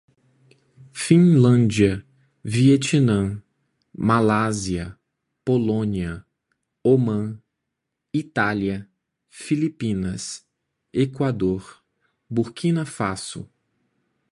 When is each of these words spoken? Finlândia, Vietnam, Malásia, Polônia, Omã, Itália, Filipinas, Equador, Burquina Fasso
Finlândia, 0.91 2.03
Vietnam, 2.43 3.39
Malásia, 3.95 4.97
Polônia, 5.45 6.25
Omã, 6.83 7.39
Itália, 8.11 8.89
Filipinas, 9.29 10.43
Equador, 10.91 11.83
Burquina 12.27 12.83
Fasso 12.83 13.47